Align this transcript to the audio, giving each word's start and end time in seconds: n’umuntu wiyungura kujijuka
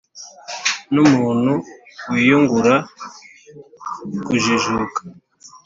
n’umuntu 0.93 1.51
wiyungura 2.11 2.73
kujijuka 4.25 5.01